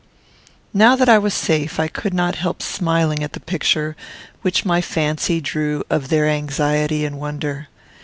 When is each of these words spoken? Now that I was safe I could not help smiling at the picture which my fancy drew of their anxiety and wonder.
Now 0.73 0.95
that 0.95 1.09
I 1.09 1.19
was 1.19 1.31
safe 1.35 1.79
I 1.79 1.87
could 1.87 2.11
not 2.11 2.33
help 2.33 2.63
smiling 2.63 3.21
at 3.21 3.33
the 3.33 3.39
picture 3.39 3.95
which 4.41 4.65
my 4.65 4.81
fancy 4.81 5.39
drew 5.39 5.83
of 5.91 6.09
their 6.09 6.27
anxiety 6.27 7.05
and 7.05 7.19
wonder. 7.19 7.67